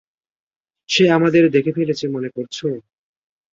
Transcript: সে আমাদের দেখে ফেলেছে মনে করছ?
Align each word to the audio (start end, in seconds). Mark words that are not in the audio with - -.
সে 0.89 1.03
আমাদের 1.09 1.43
দেখে 1.55 1.71
ফেলেছে 1.77 2.05
মনে 2.07 2.29
করছ? 2.29 2.57